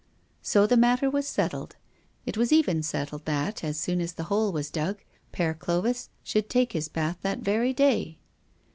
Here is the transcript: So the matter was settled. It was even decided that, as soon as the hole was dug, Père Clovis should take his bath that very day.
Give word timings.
So 0.41 0.65
the 0.65 0.77
matter 0.77 1.11
was 1.11 1.27
settled. 1.27 1.75
It 2.25 2.35
was 2.35 2.51
even 2.51 2.77
decided 2.77 3.23
that, 3.25 3.63
as 3.63 3.77
soon 3.79 4.01
as 4.01 4.13
the 4.13 4.23
hole 4.33 4.51
was 4.51 4.71
dug, 4.71 4.97
Père 5.31 5.55
Clovis 5.59 6.09
should 6.23 6.49
take 6.49 6.71
his 6.73 6.87
bath 6.89 7.19
that 7.21 7.37
very 7.41 7.71
day. 7.71 8.17